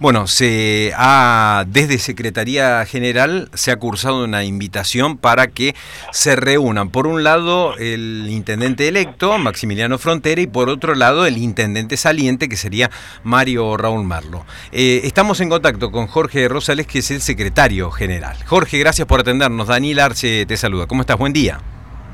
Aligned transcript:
Bueno, 0.00 0.26
se 0.26 0.94
ha, 0.96 1.66
desde 1.68 1.98
Secretaría 1.98 2.86
General 2.86 3.50
se 3.52 3.70
ha 3.70 3.76
cursado 3.76 4.24
una 4.24 4.44
invitación 4.44 5.18
para 5.18 5.48
que 5.48 5.74
se 6.10 6.36
reúnan, 6.36 6.88
por 6.88 7.06
un 7.06 7.22
lado, 7.22 7.76
el 7.76 8.26
intendente 8.30 8.88
electo, 8.88 9.36
Maximiliano 9.36 9.98
Frontera, 9.98 10.40
y 10.40 10.46
por 10.46 10.70
otro 10.70 10.94
lado, 10.94 11.26
el 11.26 11.36
intendente 11.36 11.98
saliente, 11.98 12.48
que 12.48 12.56
sería 12.56 12.90
Mario 13.24 13.76
Raúl 13.76 14.04
Marlo. 14.04 14.46
Eh, 14.72 15.02
estamos 15.04 15.38
en 15.42 15.50
contacto 15.50 15.90
con 15.90 16.06
Jorge 16.06 16.48
Rosales, 16.48 16.86
que 16.86 17.00
es 17.00 17.10
el 17.10 17.20
secretario 17.20 17.90
general. 17.90 18.38
Jorge, 18.46 18.78
gracias 18.78 19.06
por 19.06 19.20
atendernos. 19.20 19.66
Daniel 19.66 19.98
Arce 19.98 20.46
te 20.46 20.56
saluda. 20.56 20.86
¿Cómo 20.86 21.02
estás? 21.02 21.18
Buen 21.18 21.34
día. 21.34 21.60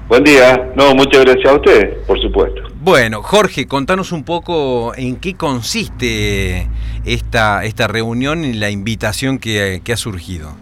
Buen 0.09 0.25
día. 0.25 0.73
No, 0.75 0.93
muchas 0.97 1.25
gracias 1.25 1.53
a 1.53 1.55
ustedes, 1.55 1.99
por 2.05 2.21
supuesto. 2.21 2.66
Bueno, 2.87 3.21
Jorge, 3.21 3.67
contanos 3.67 4.13
un 4.13 4.23
poco 4.23 4.93
en 4.97 5.17
qué 5.17 5.35
consiste 5.35 6.69
esta, 7.05 7.65
esta 7.65 7.89
reunión 7.89 8.45
y 8.45 8.53
la 8.53 8.71
invitación 8.71 9.41
que, 9.41 9.83
ha 9.93 9.97
surgido. 9.97 10.57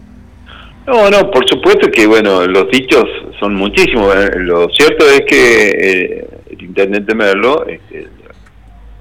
No, 0.87 1.07
no, 1.11 1.29
por 1.29 1.47
supuesto 1.47 1.87
que, 1.91 2.07
bueno, 2.07 2.47
los 2.47 2.67
dichos 2.71 3.03
son 3.39 3.53
muchísimos. 3.53 4.15
Eh, 4.15 4.39
lo 4.39 4.67
cierto 4.69 5.05
es 5.07 5.21
que 5.27 5.69
eh, 5.69 6.27
el 6.49 6.63
intendente 6.63 7.13
Merlo 7.13 7.63
este, 7.67 8.07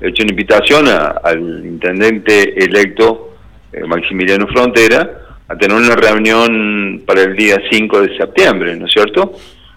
ha 0.02 0.06
hecho 0.06 0.22
una 0.22 0.30
invitación 0.30 0.84
al 0.86 1.64
intendente 1.64 2.62
electo 2.62 3.36
eh, 3.72 3.84
Maximiliano 3.86 4.46
Frontera 4.48 5.38
a 5.48 5.56
tener 5.56 5.74
una 5.74 5.96
reunión 5.96 7.02
para 7.06 7.22
el 7.22 7.34
día 7.34 7.56
5 7.70 8.02
de 8.02 8.18
septiembre, 8.18 8.76
¿no 8.76 8.84
es 8.84 8.92
cierto? 8.92 9.32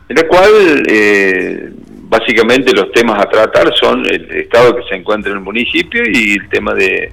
En 0.10 0.18
la 0.18 0.28
cual 0.28 0.84
eh, 0.90 1.70
básicamente 2.10 2.74
los 2.74 2.92
temas 2.92 3.20
a 3.20 3.30
tratar 3.30 3.74
son 3.76 4.06
el 4.06 4.32
estado 4.32 4.76
que 4.76 4.84
se 4.84 4.96
encuentra 4.96 5.32
en 5.32 5.38
el 5.38 5.44
municipio 5.44 6.04
y 6.10 6.34
el 6.34 6.50
tema 6.50 6.74
de, 6.74 7.12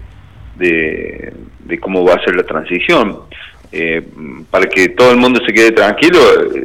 de, 0.56 1.78
cómo 1.80 2.04
va 2.04 2.14
a 2.14 2.24
ser 2.24 2.36
la 2.36 2.44
transición. 2.44 3.20
Eh, 3.72 4.02
para 4.50 4.66
que 4.66 4.90
todo 4.90 5.10
el 5.10 5.16
mundo 5.16 5.40
se 5.44 5.52
quede 5.52 5.72
tranquilo, 5.72 6.20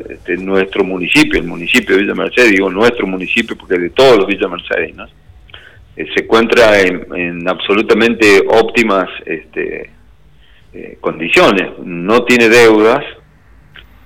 este, 0.10 0.38
nuestro 0.38 0.84
municipio, 0.84 1.40
el 1.40 1.48
municipio 1.48 1.96
de 1.96 2.04
Villa 2.04 2.14
Mercedes, 2.14 2.52
digo 2.52 2.70
nuestro 2.70 3.08
municipio 3.08 3.58
porque 3.58 3.76
es 3.76 3.82
de 3.82 3.90
todos 3.90 4.18
los 4.18 4.28
Villa 4.28 4.48
Mercedes, 4.48 4.94
eh, 5.98 6.06
se 6.14 6.24
encuentra 6.24 6.80
en, 6.82 7.48
absolutamente 7.50 8.44
óptimas 8.48 9.10
este, 9.26 9.90
eh, 10.72 10.98
condiciones, 11.02 11.80
no 11.84 12.24
tiene 12.26 12.48
deudas, 12.48 13.04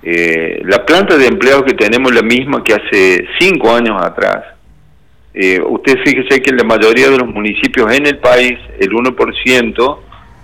eh, 0.06 0.60
la 0.64 0.84
planta 0.84 1.16
de 1.16 1.26
empleados 1.26 1.64
que 1.64 1.72
tenemos 1.72 2.14
la 2.14 2.20
misma 2.20 2.62
que 2.62 2.74
hace 2.74 3.24
cinco 3.38 3.74
años 3.74 3.96
atrás. 4.02 4.44
Eh, 5.32 5.58
usted 5.66 5.96
fíjese 6.04 6.42
que 6.42 6.50
en 6.50 6.58
la 6.58 6.64
mayoría 6.64 7.08
de 7.08 7.16
los 7.16 7.28
municipios 7.28 7.90
en 7.90 8.06
el 8.06 8.18
país, 8.18 8.58
el 8.78 8.90
1%, 8.90 9.98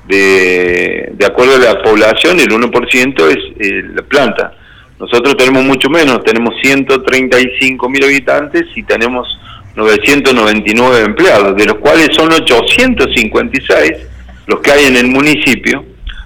de, 0.08 1.11
de 1.12 1.27
acuerdo 1.27 1.56
a 1.56 1.75
la 1.75 1.83
población, 1.83 2.41
el 2.41 2.48
1% 2.48 3.28
es 3.28 3.36
eh, 3.58 3.83
la 3.94 4.02
planta. 4.02 4.55
Nosotros 4.98 5.36
tenemos 5.36 5.62
mucho 5.64 5.91
menos, 5.91 6.24
tenemos 6.24 6.55
135 6.62 7.89
mil 7.91 8.02
habitantes 8.02 8.64
y 8.74 8.83
tenemos 8.84 9.28
999 9.77 11.05
empleados, 11.05 11.55
de 11.55 11.67
los 11.67 11.74
cuales 11.77 12.08
son 12.17 12.33
856 12.33 13.92
los 14.47 14.61
que 14.61 14.70
hay 14.72 14.86
en 14.86 14.97
el 14.97 15.06
municipio 15.08 15.84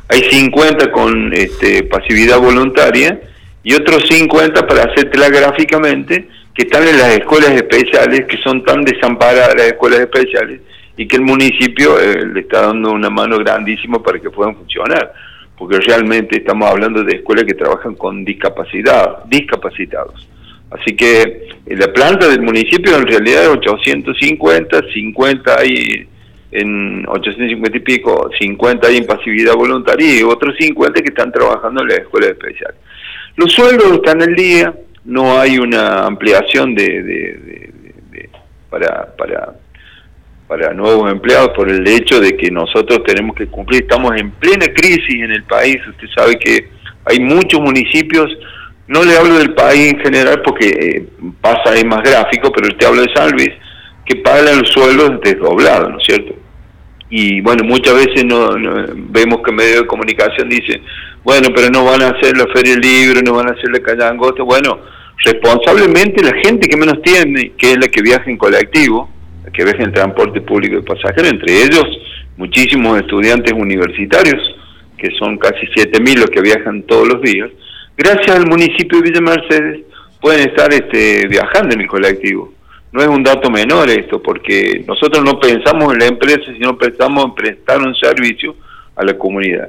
hay 0.09 0.21
50 0.21 0.93
con 0.93 1.33
este, 1.33 1.85
pasividad 1.85 2.39
voluntaria 2.39 3.21
y 3.63 3.75
otros 3.75 4.05
50 4.09 4.67
para 4.67 4.85
hacértela 4.85 5.29
gráficamente 5.29 6.29
que 6.55 6.63
están 6.63 6.87
en 6.87 6.99
las 6.99 7.17
escuelas 7.17 7.51
especiales, 7.53 8.27
que 8.27 8.37
son 8.39 8.65
tan 8.65 8.83
desamparadas 8.85 9.55
las 9.57 9.67
escuelas 9.67 10.01
especiales 10.01 10.61
y 10.97 11.09
que 11.09 11.17
el 11.17 11.23
municipio 11.23 11.99
eh, 11.99 12.27
le 12.27 12.41
está 12.41 12.67
dando 12.67 12.93
una 12.93 13.11
mano 13.11 13.39
grandísima 13.39 14.01
para 14.03 14.21
que 14.21 14.31
puedan 14.31 14.55
funcionar, 14.55 15.13
porque 15.59 15.81
realmente 15.81 16.37
estamos 16.39 16.71
hablando 16.71 17.03
de 17.03 17.17
escuelas 17.17 17.45
que 17.45 17.55
trabajan 17.55 17.95
con 17.95 18.25
discapacidad, 18.25 19.25
discapacitados. 19.25 20.29
Así 20.71 20.95
que 20.95 21.23
eh, 21.67 21.77
la 21.77 21.93
planta 21.93 22.29
del 22.29 22.43
municipio 22.43 22.97
en 22.97 23.07
realidad 23.07 23.45
es 23.45 23.49
850, 23.49 24.83
50 24.93 25.59
hay 25.59 26.07
en 26.55 27.05
850 27.09 27.77
y 27.77 27.81
pico, 27.81 28.31
50 28.39 28.87
hay 28.87 28.99
en 28.99 29.07
pasividad 29.07 29.55
voluntaria 29.55 30.21
y 30.21 30.23
otros 30.23 30.55
50 30.57 31.03
que 31.03 31.09
están 31.09 31.33
trabajando 31.33 31.83
en 31.83 31.89
la 31.89 31.95
escuela 31.97 32.29
especial. 32.29 32.75
Los 33.37 33.53
sueldos 33.53 33.93
están 33.95 34.23
al 34.23 34.35
día, 34.37 34.73
no 35.05 35.39
hay 35.39 35.59
una 35.59 36.07
ampliación 36.07 36.77
de, 36.77 37.73
para, 38.71 39.17
para, 39.17 39.55
para 40.47 40.73
nuevos 40.73 41.11
empleados 41.11 41.51
por 41.57 41.69
el 41.69 41.87
hecho 41.89 42.21
de 42.21 42.37
que 42.37 42.53
nosotros 42.53 43.03
tenemos 43.05 43.35
que 43.35 43.49
cumplir, 43.49 43.83
estamos 43.83 44.15
en 44.17 44.31
plena 44.31 44.67
crisis 44.73 45.23
en 45.23 45.33
el 45.33 45.43
país, 45.43 45.77
usted 45.89 46.07
sabe 46.17 46.39
que 46.39 46.69
hay 47.05 47.19
muchos 47.19 47.61
municipios, 47.61 48.31
no 48.87 49.03
le 49.03 49.17
hablo 49.17 49.39
del 49.39 49.55
país 49.55 49.93
en 49.93 49.99
general 49.99 50.41
porque 50.43 50.69
eh, 50.69 51.07
pasa, 51.41 51.75
es 51.75 51.85
más 51.85 52.03
gráfico, 52.03 52.53
pero 52.53 52.69
te 52.77 52.87
hablo 52.87 53.03
de 53.03 53.13
San 53.13 53.33
Luis, 53.33 53.51
que 54.07 54.17
pagan 54.17 54.61
los 54.61 54.71
sueldos 54.71 55.21
desdoblados, 55.21 55.91
¿no 55.91 55.99
es 55.99 56.05
cierto? 56.05 56.44
Y 57.17 57.41
bueno, 57.43 57.63
muchas 57.63 57.95
veces 57.95 58.25
no, 58.25 58.51
vemos 59.13 59.41
que 59.45 59.53
medios 59.53 59.83
de 59.83 59.87
comunicación 59.87 60.49
dicen, 60.49 60.83
bueno, 61.23 61.47
pero 61.55 61.71
no 61.71 61.85
van 61.85 62.03
a 62.03 62.09
hacer 62.09 62.37
la 62.37 62.45
Feria 62.53 62.75
del 62.75 63.23
no 63.23 63.35
van 63.35 63.47
a 63.47 63.53
hacer 63.53 63.71
la 63.71 63.79
calle 63.79 64.03
Angosta. 64.05 64.43
Bueno, 64.43 64.81
responsablemente 65.25 66.25
la 66.25 66.33
gente 66.45 66.69
que 66.69 66.77
menos 66.77 67.01
tiene, 67.03 67.53
que 67.57 67.71
es 67.71 67.79
la 67.79 67.87
que 67.87 68.03
viaja 68.03 68.29
en 68.29 68.37
colectivo, 68.37 69.09
la 69.45 69.53
que 69.53 69.63
viaja 69.63 69.85
en 69.85 69.93
transporte 69.93 70.41
público 70.41 70.75
de 70.75 70.83
pasajeros, 70.83 71.31
entre 71.31 71.63
ellos 71.63 71.85
muchísimos 72.37 72.99
estudiantes 72.99 73.53
universitarios, 73.53 74.43
que 74.99 75.11
son 75.17 75.39
casi 75.39 75.67
7.000 75.67 76.17
los 76.17 76.31
que 76.31 76.41
viajan 76.41 76.83
todos 76.83 77.07
los 77.07 77.23
días, 77.23 77.49
gracias 77.97 78.37
al 78.37 78.49
municipio 78.49 79.01
de 79.01 79.09
Villa 79.09 79.21
Mercedes 79.21 79.83
pueden 80.21 80.49
estar 80.49 80.75
este, 80.75 81.29
viajando 81.29 81.77
en 81.77 81.83
el 81.83 81.87
colectivo 81.87 82.53
no 82.95 83.03
es 83.03 83.09
un 83.09 83.25
dato 83.25 83.51
menor 83.51 83.91
esto, 83.91 84.23
porque 84.23 84.85
nosotros 84.87 85.25
no 85.25 85.41
pensamos 85.41 85.93
en 85.93 85.99
la 85.99 86.07
empresa, 86.07 86.45
sino 86.47 86.79
pensamos 86.79 87.25
en 87.25 87.35
prestar 87.35 87.81
un 87.81 87.93
servicio 87.97 88.55
a 88.95 89.05
la 89.05 89.19
comunidad. 89.19 89.69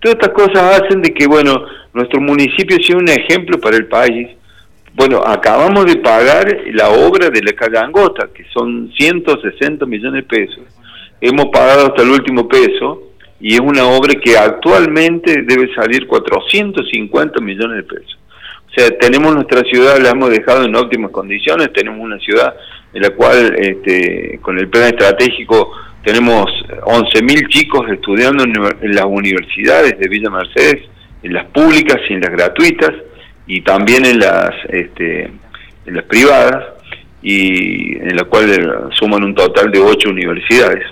Todas 0.00 0.16
estas 0.16 0.30
cosas 0.30 0.82
hacen 0.82 1.00
de 1.00 1.14
que, 1.14 1.28
bueno, 1.28 1.66
nuestro 1.92 2.20
municipio 2.20 2.76
sea 2.82 2.96
un 2.96 3.08
ejemplo 3.08 3.60
para 3.60 3.76
el 3.76 3.86
país. 3.86 4.28
Bueno, 4.92 5.22
acabamos 5.24 5.86
de 5.86 6.00
pagar 6.00 6.62
la 6.72 6.88
obra 6.90 7.30
de 7.30 7.42
la 7.42 7.52
calle 7.52 7.78
Angota, 7.78 8.30
que 8.34 8.44
son 8.52 8.92
160 8.98 9.86
millones 9.86 10.24
de 10.24 10.36
pesos. 10.36 10.64
Hemos 11.20 11.46
pagado 11.52 11.86
hasta 11.86 12.02
el 12.02 12.10
último 12.10 12.48
peso 12.48 13.12
y 13.38 13.54
es 13.54 13.60
una 13.60 13.84
obra 13.86 14.14
que 14.20 14.36
actualmente 14.36 15.42
debe 15.46 15.72
salir 15.76 16.08
450 16.08 17.40
millones 17.40 17.76
de 17.76 17.82
pesos. 17.84 18.18
Sea, 18.76 18.90
tenemos 18.98 19.34
nuestra 19.34 19.62
ciudad, 19.62 19.98
la 19.98 20.10
hemos 20.10 20.30
dejado 20.30 20.64
en 20.64 20.74
óptimas 20.74 21.10
condiciones, 21.10 21.72
tenemos 21.72 22.00
una 22.00 22.18
ciudad 22.18 22.54
en 22.92 23.02
la 23.02 23.10
cual 23.10 23.54
este, 23.58 24.38
con 24.42 24.58
el 24.58 24.68
plan 24.68 24.88
estratégico 24.88 25.72
tenemos 26.04 26.46
11.000 26.82 27.48
chicos 27.48 27.86
estudiando 27.90 28.44
en, 28.44 28.94
las 28.94 29.04
universidades 29.06 29.98
de 29.98 30.08
Villa 30.08 30.28
Mercedes, 30.28 30.82
en 31.22 31.32
las 31.32 31.46
públicas 31.46 31.96
y 32.08 32.14
en 32.14 32.20
las 32.20 32.30
gratuitas, 32.30 32.92
y 33.46 33.62
también 33.62 34.04
en 34.04 34.18
las, 34.18 34.50
este, 34.68 35.30
en 35.86 35.94
las 35.94 36.04
privadas, 36.04 36.64
y 37.22 37.96
en 37.96 38.16
la 38.16 38.24
cual 38.24 38.90
suman 38.92 39.24
un 39.24 39.34
total 39.34 39.70
de 39.70 39.78
8 39.78 40.10
universidades. 40.10 40.84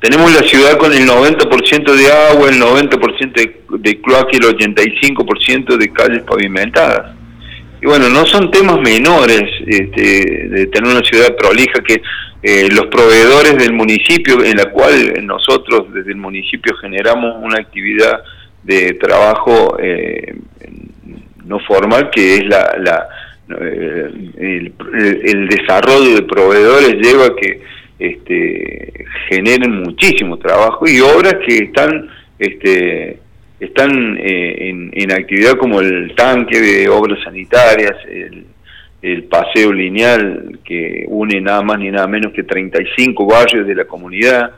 Tenemos 0.00 0.30
la 0.34 0.46
ciudad 0.46 0.76
con 0.76 0.92
el 0.92 1.08
90% 1.08 1.94
de 1.94 2.12
agua, 2.12 2.50
el 2.50 2.60
90% 2.60 3.32
de, 3.32 3.62
de 3.86 4.00
cloaca 4.00 4.30
y 4.32 4.36
el 4.36 4.56
85% 4.56 5.76
de 5.76 5.92
calles 5.92 6.22
pavimentadas. 6.24 7.14
Y 7.80 7.86
bueno, 7.86 8.08
no 8.08 8.26
son 8.26 8.50
temas 8.50 8.80
menores 8.80 9.44
este, 9.64 10.48
de 10.48 10.66
tener 10.66 10.90
una 10.90 11.04
ciudad 11.04 11.36
prolija 11.36 11.80
que 11.86 12.02
eh, 12.42 12.68
los 12.72 12.86
proveedores 12.86 13.56
del 13.58 13.74
municipio, 13.74 14.42
en 14.44 14.56
la 14.56 14.70
cual 14.70 15.24
nosotros 15.24 15.92
desde 15.92 16.10
el 16.10 16.16
municipio 16.16 16.74
generamos 16.80 17.36
una 17.40 17.60
actividad 17.60 18.24
de 18.64 18.94
trabajo 18.94 19.76
eh, 19.80 20.34
no 21.44 21.60
formal, 21.60 22.10
que 22.10 22.36
es 22.36 22.46
la, 22.46 22.76
la 22.78 23.08
eh, 23.60 24.10
el, 24.38 24.72
el, 25.24 25.48
desarrollo 25.48 26.16
de 26.16 26.22
proveedores 26.22 26.94
lleva 26.94 27.26
a 27.26 27.36
que 27.36 27.62
este, 28.00 29.06
generen 29.28 29.82
muchísimo 29.84 30.38
trabajo 30.38 30.88
y 30.88 31.00
obras 31.00 31.36
que 31.46 31.58
están 31.58 32.08
este, 32.38 33.20
están 33.58 34.18
eh, 34.18 34.90
en, 34.92 35.12
actividad 35.12 35.54
como 35.54 35.80
el 35.80 36.14
tanque 36.14 36.60
de 36.60 36.88
obras 36.88 37.22
sanitarias, 37.24 37.94
el, 38.08 38.44
paseo 39.30 39.72
lineal 39.72 40.58
que 40.64 41.04
une 41.06 41.40
nada 41.40 41.62
más 41.62 41.78
ni 41.78 41.92
nada 41.92 42.08
menos 42.08 42.32
que 42.32 42.42
35 42.42 43.24
barrios 43.24 43.64
de 43.64 43.74
la 43.76 43.84
comunidad, 43.84 44.50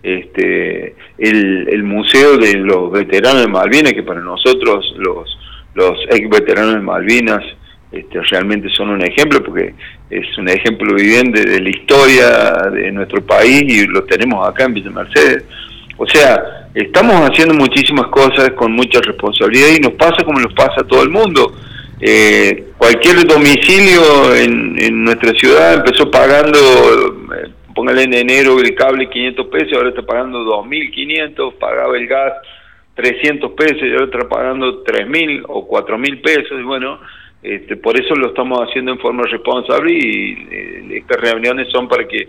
este, 0.00 0.94
el, 1.18 1.68
el 1.68 1.82
museo 1.82 2.36
de 2.36 2.54
los 2.58 2.92
veteranos 2.92 3.42
de 3.42 3.48
Malvinas, 3.48 3.92
que 3.94 4.04
para 4.04 4.20
nosotros 4.20 4.94
los, 4.98 5.36
los 5.74 5.98
ex 6.10 6.30
veteranos 6.30 6.74
de 6.74 6.80
Malvinas 6.80 7.42
este, 7.90 8.20
realmente 8.20 8.68
son 8.70 8.90
un 8.90 9.02
ejemplo 9.02 9.42
porque 9.42 9.74
es 10.10 10.38
un 10.38 10.48
ejemplo 10.48 10.94
viviente 10.94 11.42
de 11.44 11.60
la 11.60 11.70
historia 11.70 12.70
de 12.70 12.92
nuestro 12.92 13.24
país 13.24 13.62
y 13.66 13.86
lo 13.86 14.04
tenemos 14.04 14.46
acá 14.46 14.64
en 14.64 14.74
Villa 14.74 14.90
Mercedes. 14.90 15.44
O 15.98 16.06
sea, 16.06 16.68
estamos 16.74 17.14
haciendo 17.28 17.54
muchísimas 17.54 18.06
cosas 18.06 18.50
con 18.52 18.72
mucha 18.72 19.00
responsabilidad 19.00 19.68
y 19.76 19.80
nos 19.80 19.92
pasa 19.92 20.24
como 20.24 20.40
nos 20.40 20.54
pasa 20.54 20.80
a 20.80 20.84
todo 20.84 21.02
el 21.02 21.10
mundo. 21.10 21.52
Eh, 22.00 22.68
cualquier 22.78 23.26
domicilio 23.26 24.34
en, 24.34 24.80
en, 24.80 25.04
nuestra 25.04 25.32
ciudad 25.32 25.74
empezó 25.74 26.08
pagando, 26.08 26.58
eh, 27.36 27.50
póngale 27.74 28.04
en 28.04 28.14
enero 28.14 28.60
el 28.60 28.72
cable 28.76 29.10
500 29.10 29.46
pesos, 29.48 29.72
ahora 29.76 29.88
está 29.88 30.02
pagando 30.02 30.44
2.500, 30.44 31.54
pagaba 31.58 31.98
el 31.98 32.06
gas 32.06 32.34
300 32.94 33.52
pesos 33.52 33.82
y 33.82 33.92
ahora 33.92 34.04
está 34.04 34.28
pagando 34.28 34.84
3.000 34.84 35.44
o 35.48 35.68
4.000 35.68 36.22
pesos. 36.22 36.60
Y 36.60 36.62
bueno, 36.62 37.00
este, 37.42 37.76
por 37.76 37.98
eso 37.98 38.14
lo 38.14 38.28
estamos 38.28 38.60
haciendo 38.60 38.92
en 38.92 38.98
forma 39.00 39.24
responsable 39.24 39.92
y 39.92 40.48
eh, 40.50 40.98
estas 40.98 41.20
reuniones 41.20 41.68
son 41.72 41.88
para 41.88 42.06
que 42.06 42.28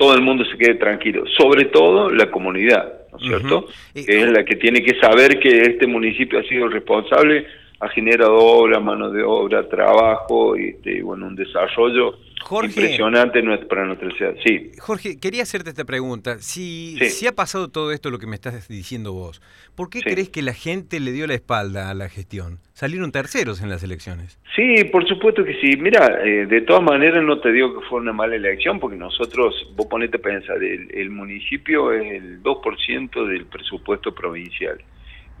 todo 0.00 0.14
el 0.14 0.22
mundo 0.22 0.46
se 0.46 0.56
quede 0.56 0.76
tranquilo, 0.76 1.24
sobre 1.36 1.66
todo 1.66 2.10
la 2.10 2.30
comunidad, 2.30 2.90
¿no 3.12 3.18
es 3.18 3.24
cierto? 3.24 3.66
Que 3.92 4.22
es 4.22 4.30
la 4.30 4.46
que 4.46 4.56
tiene 4.56 4.82
que 4.82 4.98
saber 4.98 5.38
que 5.38 5.60
este 5.60 5.86
municipio 5.86 6.38
ha 6.38 6.42
sido 6.44 6.68
responsable 6.68 7.44
ha 7.80 7.88
generado 7.88 8.36
obra, 8.36 8.78
mano 8.78 9.10
de 9.10 9.22
obra, 9.22 9.66
trabajo, 9.68 10.56
y 10.56 10.68
este, 10.68 11.02
bueno, 11.02 11.26
un 11.26 11.34
desarrollo 11.34 12.18
impresionante 12.62 13.42
para 13.68 13.86
nuestra 13.86 14.10
ciudad. 14.10 14.34
Sí. 14.44 14.72
Jorge, 14.78 15.18
quería 15.18 15.42
hacerte 15.42 15.70
esta 15.70 15.84
pregunta. 15.84 16.38
Si, 16.40 16.96
si 16.98 17.26
ha 17.26 17.32
pasado 17.32 17.68
todo 17.68 17.92
esto, 17.92 18.10
lo 18.10 18.18
que 18.18 18.26
me 18.26 18.34
estás 18.34 18.68
diciendo 18.68 19.12
vos, 19.12 19.40
¿por 19.74 19.88
qué 19.88 20.02
crees 20.02 20.28
que 20.28 20.42
la 20.42 20.52
gente 20.52 21.00
le 21.00 21.12
dio 21.12 21.26
la 21.26 21.34
espalda 21.34 21.90
a 21.90 21.94
la 21.94 22.08
gestión? 22.08 22.58
Salieron 22.74 23.12
terceros 23.12 23.62
en 23.62 23.70
las 23.70 23.82
elecciones. 23.82 24.38
Sí, 24.54 24.84
por 24.84 25.06
supuesto 25.06 25.42
que 25.44 25.54
sí. 25.60 25.76
Mira, 25.78 26.20
eh, 26.24 26.46
de 26.46 26.60
todas 26.62 26.82
maneras 26.82 27.22
no 27.24 27.40
te 27.40 27.50
digo 27.52 27.80
que 27.80 27.86
fue 27.88 28.00
una 28.00 28.12
mala 28.12 28.36
elección, 28.36 28.78
porque 28.78 28.96
nosotros, 28.96 29.54
vos 29.74 29.86
ponete 29.86 30.18
a 30.18 30.20
pensar, 30.20 30.62
el, 30.62 30.88
el 30.92 31.10
municipio 31.10 31.92
es 31.92 32.12
el 32.12 32.42
2% 32.42 33.26
del 33.26 33.46
presupuesto 33.46 34.14
provincial. 34.14 34.78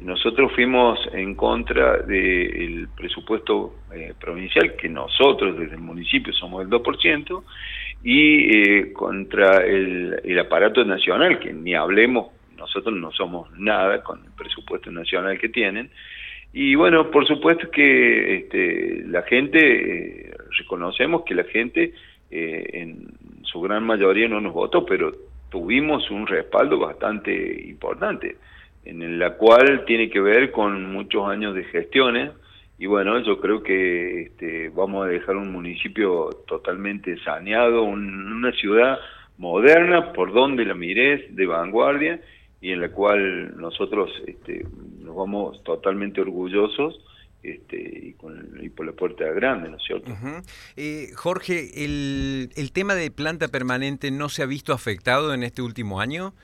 Nosotros 0.00 0.50
fuimos 0.54 0.98
en 1.12 1.34
contra 1.34 1.98
del 1.98 2.88
presupuesto 2.96 3.74
eh, 3.92 4.14
provincial, 4.18 4.74
que 4.76 4.88
nosotros 4.88 5.58
desde 5.58 5.74
el 5.74 5.82
municipio 5.82 6.32
somos 6.32 6.62
el 6.62 6.70
2%, 6.70 7.42
y 8.02 8.56
eh, 8.56 8.92
contra 8.94 9.58
el, 9.58 10.38
aparato 10.38 10.82
nacional, 10.86 11.38
que 11.38 11.52
ni 11.52 11.74
hablemos, 11.74 12.28
nosotros 12.56 12.94
no 12.94 13.12
somos 13.12 13.50
nada 13.58 14.02
con 14.02 14.24
el 14.24 14.30
presupuesto 14.32 14.90
nacional 14.90 15.38
que 15.38 15.50
tienen. 15.50 15.90
Y 16.52 16.74
bueno, 16.76 17.10
por 17.10 17.26
supuesto 17.26 17.70
que 17.70 18.36
este, 18.38 19.04
la 19.06 19.22
gente, 19.22 19.58
eh, 19.60 20.30
reconocemos 20.58 21.24
que 21.24 21.34
la 21.34 21.44
gente 21.44 21.92
en 22.32 23.08
su 23.42 23.60
gran 23.60 23.82
mayoría 23.82 24.28
no 24.28 24.40
nos 24.40 24.54
votó, 24.54 24.86
pero 24.86 25.12
tuvimos 25.50 26.08
un 26.12 26.28
respaldo 26.28 26.78
bastante 26.78 27.64
importante 27.68 28.36
en 28.84 29.18
la 29.18 29.36
cual 29.36 29.84
tiene 29.86 30.10
que 30.10 30.20
ver 30.20 30.50
con 30.50 30.92
muchos 30.92 31.28
años 31.28 31.54
de 31.54 31.64
gestiones. 31.64 32.32
Y 32.78 32.86
bueno, 32.86 33.18
yo 33.20 33.40
creo 33.40 33.62
que 33.62 34.22
este, 34.22 34.70
vamos 34.70 35.04
a 35.04 35.08
dejar 35.08 35.36
un 35.36 35.52
municipio 35.52 36.30
totalmente 36.46 37.18
saneado, 37.18 37.82
una 37.82 38.52
ciudad 38.52 38.98
moderna, 39.36 40.12
por 40.12 40.32
donde 40.32 40.64
la 40.64 40.74
mires, 40.74 41.34
de 41.34 41.46
vanguardia, 41.46 42.20
y 42.60 42.72
en 42.72 42.80
la 42.80 42.90
cual 42.90 43.56
nosotros 43.58 44.10
este, 44.26 44.64
nos 45.02 45.16
vamos 45.16 45.62
totalmente 45.64 46.20
orgullosos 46.20 47.00
este, 47.42 47.76
y, 47.76 48.12
con, 48.12 48.58
y, 48.60 48.68
por 48.68 48.84
la 48.84 48.92
puerta 48.92 49.24
grande, 49.32 49.70
¿no 49.70 49.76
es 49.76 49.82
cierto? 49.82 50.12
eh, 50.76 51.08
Jorge, 51.14 51.84
el, 51.84 52.50
el, 52.54 52.72
tema 52.72 52.94
de 52.94 53.10
planta 53.10 53.48
permanente 53.48 54.10
no 54.10 54.28
se 54.28 54.42
ha 54.42 54.46
visto 54.46 54.74
afectado 54.74 55.32
en 55.32 55.42
este 55.42 55.62
último 55.62 56.00
año? 56.00 56.34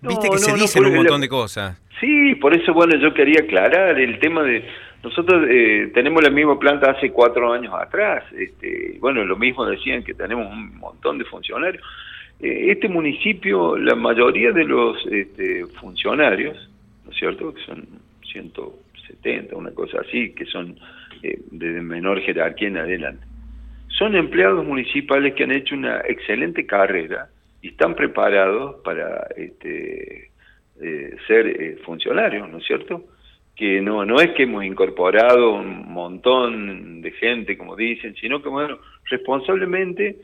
Viste 0.00 0.28
que 0.28 0.38
se 0.38 0.54
dicen 0.54 0.84
un 0.84 0.96
montón 0.96 1.20
de 1.20 1.28
cosas. 1.28 1.80
Sí, 2.00 2.34
por 2.36 2.54
eso, 2.56 2.74
bueno, 2.74 2.96
yo 2.96 3.14
quería 3.14 3.42
aclarar 3.44 4.00
el 4.00 4.18
tema 4.18 4.42
de... 4.42 4.64
Nosotros 5.04 5.46
eh, 5.48 5.90
tenemos 5.94 6.22
la 6.22 6.30
misma 6.30 6.58
planta 6.58 6.90
hace 6.90 7.10
cuatro 7.10 7.52
años 7.52 7.72
atrás. 7.74 8.24
Este, 8.32 8.96
bueno, 9.00 9.24
lo 9.24 9.36
mismo 9.36 9.64
decían 9.64 10.02
que 10.02 10.14
tenemos 10.14 10.46
un 10.50 10.76
montón 10.78 11.18
de 11.18 11.24
funcionarios. 11.24 11.84
Eh, 12.40 12.72
este 12.72 12.88
municipio, 12.88 13.76
la 13.76 13.94
mayoría 13.94 14.50
de 14.50 14.64
los 14.64 14.96
este, 15.06 15.66
funcionarios, 15.80 16.68
¿no 17.04 17.12
es 17.12 17.16
cierto?, 17.16 17.54
que 17.54 17.62
son 17.64 17.86
ciento 18.24 18.74
70, 19.06 19.56
una 19.56 19.72
cosa 19.72 20.00
así, 20.00 20.32
que 20.34 20.44
son 20.46 20.76
eh, 21.22 21.40
de 21.50 21.80
menor 21.80 22.20
jerarquía 22.20 22.68
en 22.68 22.78
adelante. 22.78 23.26
Son 23.88 24.16
empleados 24.16 24.64
municipales 24.64 25.34
que 25.34 25.44
han 25.44 25.52
hecho 25.52 25.74
una 25.74 26.00
excelente 26.00 26.66
carrera 26.66 27.28
y 27.60 27.68
están 27.68 27.94
preparados 27.94 28.76
para 28.82 29.26
este, 29.36 30.30
eh, 30.80 31.16
ser 31.26 31.46
eh, 31.46 31.76
funcionarios, 31.84 32.48
¿no 32.48 32.58
es 32.58 32.66
cierto? 32.66 33.04
Que 33.54 33.80
no, 33.80 34.04
no 34.04 34.16
es 34.16 34.30
que 34.30 34.44
hemos 34.44 34.64
incorporado 34.64 35.52
un 35.52 35.92
montón 35.92 37.02
de 37.02 37.10
gente, 37.12 37.56
como 37.56 37.76
dicen, 37.76 38.14
sino 38.16 38.42
que, 38.42 38.48
bueno, 38.48 38.78
responsablemente, 39.10 40.16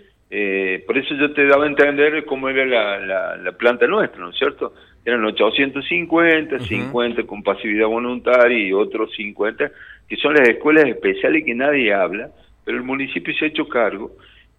por 0.87 0.99
eso 0.99 1.15
yo 1.15 1.33
te 1.33 1.47
daba 1.47 1.65
a 1.65 1.69
entender 1.69 2.25
cómo 2.25 2.49
era 2.49 2.67
la, 2.99 3.37
la 3.37 3.53
planta 3.53 3.87
nuestra, 3.87 4.21
¿no 4.21 4.31
es 4.31 4.37
cierto? 4.37 4.75
Eran 5.05 5.25
850, 5.25 6.61
50 6.61 7.23
con 7.25 7.43
pasividad 7.43 7.87
voluntaria 7.87 8.59
y 8.59 8.73
otros 8.73 9.15
50 9.15 9.71
que 10.09 10.17
son 10.17 10.35
las 10.35 10.49
escuelas 10.49 10.87
especiales 10.87 11.45
que 11.45 11.55
nadie 11.55 11.93
habla, 11.93 12.31
pero 12.65 12.79
el 12.79 12.85
municipio 12.85 13.35
se 13.35 13.45
ha 13.45 13.49
hecho 13.49 13.69
cargo 13.69 14.13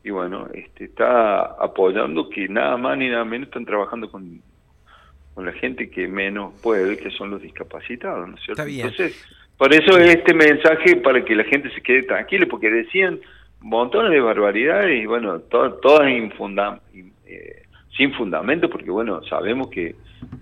y 0.03 0.11
bueno, 0.11 0.47
este, 0.53 0.85
está 0.85 1.41
apoyando 1.41 2.29
que 2.29 2.47
nada 2.47 2.77
más 2.77 2.97
ni 2.97 3.09
nada 3.09 3.25
menos 3.25 3.47
están 3.47 3.65
trabajando 3.65 4.09
con, 4.09 4.41
con 5.33 5.45
la 5.45 5.51
gente 5.53 5.89
que 5.89 6.07
menos 6.07 6.53
puede, 6.61 6.97
que 6.97 7.09
son 7.11 7.31
los 7.31 7.41
discapacitados, 7.41 8.27
¿no 8.27 8.35
es 8.35 8.41
cierto? 8.43 8.63
Entonces, 8.63 9.25
por 9.57 9.73
eso 9.73 9.97
este 9.97 10.33
mensaje 10.33 10.95
para 10.97 11.25
que 11.25 11.35
la 11.35 11.43
gente 11.43 11.69
se 11.71 11.81
quede 11.81 12.03
tranquila, 12.03 12.45
porque 12.49 12.69
decían 12.69 13.19
montones 13.59 14.11
de 14.11 14.21
barbaridades 14.21 15.03
y 15.03 15.05
bueno, 15.05 15.39
todas 15.39 16.09
infundam, 16.09 16.79
eh, 17.25 17.63
sin 17.95 18.13
fundamento, 18.13 18.69
porque 18.69 18.89
bueno, 18.89 19.21
sabemos 19.23 19.69
que 19.69 19.95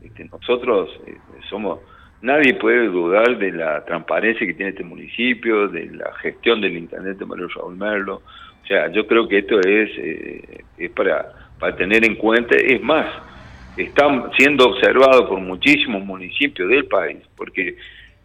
este, 0.03 0.25
nosotros 0.25 0.89
eh, 1.05 1.17
somos, 1.49 1.79
nadie 2.21 2.53
puede 2.55 2.88
dudar 2.88 3.38
de 3.38 3.51
la 3.51 3.83
transparencia 3.85 4.45
que 4.45 4.53
tiene 4.53 4.71
este 4.71 4.83
municipio, 4.83 5.67
de 5.67 5.88
la 5.88 6.13
gestión 6.15 6.61
del 6.61 6.77
intendente 6.77 7.25
Mario 7.25 7.47
Raúl 7.49 7.77
Merlo. 7.77 8.21
O 8.63 8.67
sea, 8.67 8.91
yo 8.91 9.07
creo 9.07 9.27
que 9.27 9.39
esto 9.39 9.59
es, 9.59 9.89
eh, 9.97 10.63
es 10.77 10.91
para, 10.91 11.25
para 11.59 11.75
tener 11.75 12.05
en 12.05 12.15
cuenta, 12.15 12.55
es 12.55 12.81
más, 12.81 13.07
están 13.77 14.29
siendo 14.38 14.65
observados 14.65 15.29
por 15.29 15.39
muchísimos 15.39 16.03
municipios 16.03 16.67
del 16.69 16.85
país, 16.85 17.17
porque 17.35 17.77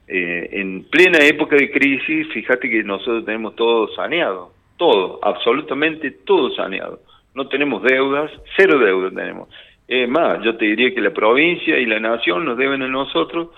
eh, 0.09 0.49
en 0.52 0.85
plena 0.85 1.19
época 1.21 1.57
de 1.57 1.71
crisis, 1.71 2.26
fíjate 2.33 2.69
que 2.69 2.83
nosotros 2.83 3.25
tenemos 3.25 3.55
todo 3.55 3.88
saneado, 3.95 4.52
todo, 4.76 5.21
absolutamente 5.23 6.11
todo 6.11 6.50
saneado 6.55 7.00
no 7.35 7.49
tenemos 7.49 7.83
deudas, 7.83 8.31
cero 8.57 8.79
deudas 8.79 9.15
tenemos. 9.15 9.49
Es 9.89 10.09
más, 10.09 10.43
yo 10.43 10.57
te 10.57 10.65
diría 10.65 10.95
que 10.95 11.01
la 11.01 11.12
provincia 11.12 11.79
y 11.79 11.87
la 11.87 12.01
nación 12.01 12.45
nos 12.45 12.57
deben 12.57 12.83
a 12.83 12.89
nosotros, 12.89 13.49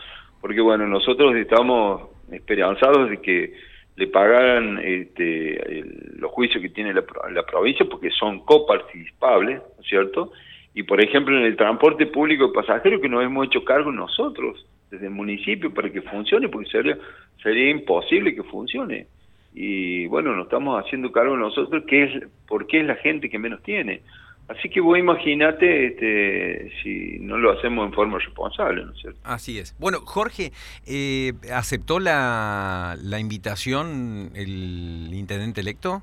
porque 0.40 0.60
bueno, 0.60 0.86
nosotros 0.86 1.34
estamos 1.36 2.08
esperanzados 2.32 3.10
de 3.10 3.20
que 3.20 3.54
le 3.96 4.08
pagaran 4.08 4.80
este, 4.82 5.84
los 6.16 6.30
juicios 6.32 6.60
que 6.60 6.70
tiene 6.70 6.92
la, 6.92 7.04
la, 7.30 7.44
provincia, 7.44 7.86
porque 7.88 8.10
son 8.10 8.40
coparticipables, 8.40 9.58
¿no 9.58 9.82
es 9.82 9.88
cierto? 9.88 10.32
Y 10.74 10.82
por 10.82 11.00
ejemplo, 11.00 11.36
en 11.36 11.44
el 11.44 11.56
transporte 11.56 12.06
público 12.06 12.48
de 12.48 12.52
pasajeros, 12.54 13.00
que 13.00 13.08
nos 13.08 13.22
hemos 13.22 13.46
hecho 13.46 13.64
cargo 13.64 13.92
nosotros, 13.92 14.66
desde 14.90 15.06
el 15.06 15.12
municipio, 15.12 15.72
para 15.72 15.90
que 15.90 16.02
funcione, 16.02 16.48
porque 16.48 16.70
sería, 16.70 16.98
sería 17.42 17.70
imposible 17.70 18.34
que 18.34 18.42
funcione 18.42 19.06
y 19.54 20.06
bueno, 20.08 20.34
nos 20.34 20.46
estamos 20.46 20.84
haciendo 20.84 21.12
cargo 21.12 21.36
nosotros, 21.36 21.84
que 21.86 22.02
es 22.04 22.24
porque 22.48 22.80
es 22.80 22.86
la 22.86 22.96
gente 22.96 23.30
que 23.30 23.38
menos 23.38 23.62
tiene. 23.62 24.02
Así 24.48 24.68
que 24.68 24.80
vos 24.80 24.98
imagínate 24.98 25.86
este, 25.86 26.70
si 26.82 27.18
no 27.20 27.38
lo 27.38 27.52
hacemos 27.52 27.86
en 27.86 27.94
forma 27.94 28.18
responsable, 28.18 28.84
¿no 28.84 28.92
es 28.92 28.98
cierto? 28.98 29.20
Así 29.24 29.58
es. 29.58 29.74
Bueno, 29.78 30.00
Jorge, 30.04 30.52
eh, 30.86 31.32
¿aceptó 31.50 31.98
la, 31.98 32.96
la 33.02 33.20
invitación 33.20 34.32
el 34.34 35.08
intendente 35.14 35.62
electo? 35.62 36.02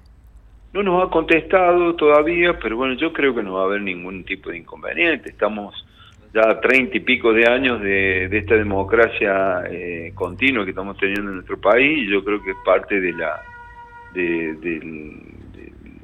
No 0.74 0.81
nos 0.81 1.05
ha 1.05 1.12
contestado 1.12 1.93
todavía, 1.96 2.58
pero 2.58 2.77
bueno, 2.77 2.96
yo 2.96 3.13
creo 3.13 3.36
que 3.36 3.43
no 3.43 3.55
va 3.55 3.63
a 3.63 3.65
haber 3.65 3.81
ningún 3.81 4.24
tipo 4.24 4.50
de 4.50 4.58
inconveniente. 4.58 5.29
Estamos 5.29 5.86
ya 6.34 6.60
treinta 6.62 6.98
y 6.98 7.02
pico 7.02 7.34
de 7.34 7.48
años 7.48 7.82
de, 7.82 8.26
esta 8.38 8.56
democracia 8.56 9.64
eh, 9.70 10.12
continua 10.16 10.64
que 10.64 10.72
estamos 10.72 10.98
teniendo 10.98 11.30
en 11.30 11.36
nuestro 11.36 11.60
país 11.60 12.08
y 12.08 12.12
yo 12.12 12.24
creo 12.24 12.42
que 12.42 12.52
es 12.52 12.58
parte 12.64 13.00
de 13.00 13.14
la 13.14 13.42
de, 14.14 15.12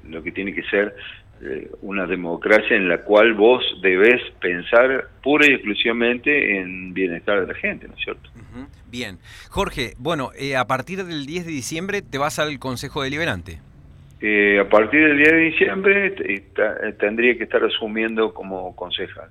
lo 0.10 0.24
que 0.24 0.32
tiene 0.32 0.54
que 0.54 0.64
ser 0.64 0.96
eh, 1.42 1.70
una 1.82 2.06
democracia 2.08 2.76
en 2.76 2.90
la 2.90 3.04
cual 3.04 3.34
vos 3.34 3.64
debes 3.82 4.22
pensar 4.40 5.10
pura 5.22 5.46
y 5.48 5.54
exclusivamente 5.54 6.60
en 6.60 6.94
bienestar 6.94 7.42
de 7.42 7.54
la 7.54 7.60
gente, 7.60 7.88
¿no 7.88 7.94
es 7.94 8.04
cierto? 8.04 8.30
Bien. 8.90 9.20
Jorge, 9.50 9.94
bueno, 9.98 10.32
eh, 10.38 10.56
a 10.56 10.66
partir 10.66 11.04
del 11.04 11.26
10 11.26 11.46
de 11.46 11.52
diciembre 11.52 12.02
te 12.02 12.18
vas 12.18 12.40
al 12.40 12.58
Consejo 12.58 13.04
Deliberante. 13.04 13.60
Eh, 14.20 14.60
a 14.60 14.68
partir 14.68 15.00
del 15.08 15.18
10 15.18 15.32
de 15.32 15.38
diciembre 15.38 16.16
tendría 17.00 17.38
que 17.38 17.44
estar 17.44 17.64
asumiendo 17.64 18.34
como 18.34 18.76
concejal 18.76 19.30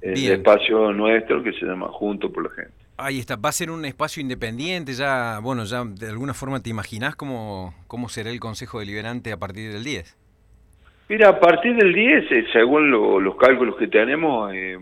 el 0.00 0.30
espacio 0.30 0.92
nuestro 0.92 1.42
que 1.42 1.52
se 1.52 1.66
llama 1.66 1.88
Junto 1.88 2.32
por 2.32 2.44
la 2.44 2.50
Gente. 2.50 2.84
Ahí 2.96 3.18
está, 3.18 3.34
va 3.34 3.48
a 3.48 3.52
ser 3.52 3.72
un 3.72 3.84
espacio 3.84 4.20
independiente, 4.20 4.92
ya, 4.92 5.40
bueno, 5.42 5.64
ya 5.64 5.84
de 5.84 6.08
alguna 6.08 6.32
forma 6.32 6.60
te 6.60 6.70
imaginas 6.70 7.16
cómo, 7.16 7.74
cómo 7.88 8.08
será 8.08 8.30
el 8.30 8.38
Consejo 8.38 8.78
Deliberante 8.78 9.32
a 9.32 9.36
partir 9.36 9.72
del 9.72 9.82
10. 9.82 10.16
Mira, 11.08 11.30
a 11.30 11.40
partir 11.40 11.76
del 11.76 11.92
10, 11.92 12.30
eh, 12.30 12.44
según 12.52 12.90
los 12.90 13.36
cálculos 13.36 13.76
que 13.76 13.88
tenemos, 13.88 14.52
eh, 14.54 14.78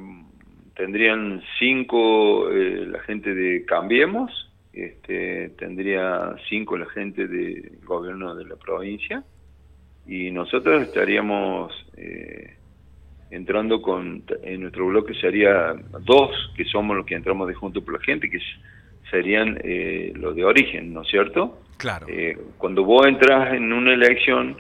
tendrían 0.77 1.43
cinco 1.59 2.51
eh, 2.51 2.87
la 2.87 3.01
gente 3.01 3.35
de 3.35 3.65
Cambiemos, 3.65 4.52
este, 4.73 5.51
tendría 5.59 6.35
cinco 6.49 6.79
la 6.79 6.87
gente 6.87 7.29
del 7.29 7.79
gobierno 7.85 8.35
de 8.35 8.47
la 8.47 8.57
provincia 8.57 9.23
y 10.07 10.31
nosotros 10.31 10.83
estaríamos 10.83 11.73
eh, 11.97 12.57
entrando 13.31 13.83
con, 13.83 14.25
en 14.43 14.63
nuestro 14.63 14.87
bloque 14.87 15.15
sería 15.15 15.75
dos, 16.01 16.31
que 16.57 16.65
somos 16.65 16.97
los 16.97 17.07
que 17.07 17.15
entramos 17.15 17.49
de 17.49 17.55
junto 17.55 17.85
por 17.85 17.95
la 17.95 18.01
gente, 18.01 18.31
que 18.31 18.41
serían 19.11 19.61
eh, 19.63 20.13
los 20.17 20.35
de 20.35 20.45
origen, 20.45 20.93
¿no 20.93 21.03
es 21.03 21.09
cierto? 21.09 21.59
Claro. 21.77 22.07
cuando 22.59 22.85
vos 22.85 23.05
entras 23.09 23.55
en 23.55 23.73
una 23.73 23.93
elección, 23.93 24.57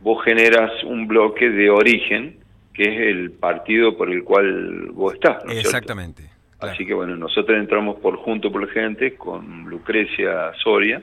vos 0.00 0.24
generas 0.24 0.72
un 0.82 1.06
bloque 1.06 1.48
de 1.48 1.70
origen, 1.70 2.36
que 2.72 2.82
es 2.82 3.00
el 3.00 3.30
partido 3.30 3.96
por 3.96 4.10
el 4.10 4.24
cual 4.24 4.90
vos 4.90 5.14
estás. 5.14 5.44
¿no 5.44 5.52
Exactamente. 5.52 6.33
Así 6.72 6.86
que 6.86 6.94
bueno, 6.94 7.16
nosotros 7.16 7.58
entramos 7.58 8.00
por 8.00 8.16
Junto 8.16 8.50
por 8.50 8.66
la 8.66 8.72
Gente 8.72 9.14
con 9.14 9.68
Lucrecia 9.68 10.52
Soria, 10.62 11.02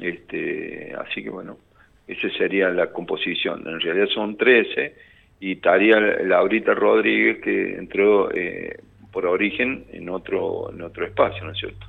este, 0.00 0.94
así 0.98 1.22
que 1.22 1.30
bueno, 1.30 1.58
esa 2.06 2.28
sería 2.36 2.68
la 2.70 2.92
composición. 2.92 3.66
En 3.66 3.80
realidad 3.80 4.08
son 4.14 4.36
13 4.36 4.94
y 5.40 5.52
estaría 5.52 5.98
Laurita 6.00 6.74
Rodríguez 6.74 7.38
que 7.42 7.74
entró 7.76 8.30
eh, 8.32 8.78
por 9.12 9.26
origen 9.26 9.84
en 9.92 10.08
otro, 10.08 10.70
en 10.72 10.82
otro 10.82 11.06
espacio, 11.06 11.44
¿no 11.44 11.52
es 11.52 11.58
cierto? 11.58 11.86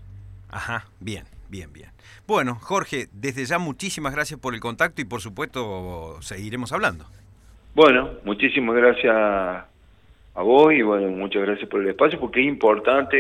Ajá, 0.50 0.86
bien. 1.00 1.24
Bien, 1.50 1.72
bien. 1.72 1.90
Bueno, 2.28 2.56
Jorge, 2.56 3.08
desde 3.14 3.46
ya 3.46 3.58
muchísimas 3.58 4.14
gracias 4.14 4.40
por 4.40 4.54
el 4.54 4.60
contacto 4.60 5.02
y 5.02 5.06
por 5.06 5.22
supuesto 5.22 6.18
seguiremos 6.22 6.74
hablando. 6.74 7.06
Bueno, 7.74 8.10
muchísimas 8.26 8.76
gracias 8.76 9.16
a 10.38 10.44
vos 10.44 10.72
y 10.72 10.84
bueno, 10.84 11.10
muchas 11.10 11.42
gracias 11.42 11.68
por 11.68 11.82
el 11.82 11.90
espacio 11.90 12.20
porque 12.20 12.42
es 12.42 12.48
importante 12.48 13.18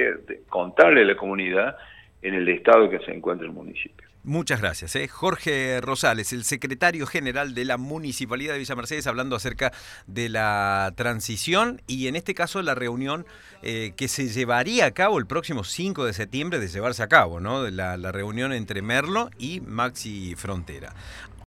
contarle 0.49 1.01
a 1.01 1.05
la 1.05 1.17
comunidad 1.17 1.75
en 2.21 2.35
el 2.35 2.47
estado 2.47 2.87
que 2.91 2.99
se 2.99 3.11
encuentra 3.11 3.47
el 3.47 3.53
municipio. 3.53 4.07
Muchas 4.23 4.61
gracias. 4.61 4.95
¿eh? 4.95 5.07
Jorge 5.07 5.81
Rosales, 5.81 6.31
el 6.31 6.43
secretario 6.43 7.07
general 7.07 7.55
de 7.55 7.65
la 7.65 7.77
Municipalidad 7.77 8.53
de 8.53 8.59
Villa 8.59 8.75
Mercedes, 8.75 9.07
hablando 9.07 9.35
acerca 9.35 9.71
de 10.05 10.29
la 10.29 10.93
transición 10.95 11.81
y 11.87 12.07
en 12.07 12.15
este 12.15 12.35
caso 12.35 12.61
la 12.61 12.75
reunión 12.75 13.25
eh, 13.63 13.93
que 13.97 14.07
se 14.07 14.27
llevaría 14.27 14.85
a 14.85 14.91
cabo 14.91 15.17
el 15.17 15.25
próximo 15.25 15.63
5 15.63 16.05
de 16.05 16.13
septiembre 16.13 16.59
de 16.59 16.67
llevarse 16.67 17.01
a 17.01 17.07
cabo, 17.07 17.39
¿no? 17.39 17.67
La, 17.71 17.97
la 17.97 18.11
reunión 18.11 18.53
entre 18.53 18.83
Merlo 18.83 19.31
y 19.39 19.61
Maxi 19.61 20.35
Frontera. 20.35 20.93